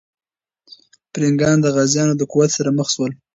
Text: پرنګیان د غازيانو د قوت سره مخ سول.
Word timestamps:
پرنګیان 1.11 1.57
د 1.61 1.67
غازيانو 1.75 2.13
د 2.17 2.21
قوت 2.31 2.49
سره 2.57 2.69
مخ 2.77 2.87
سول. 2.95 3.11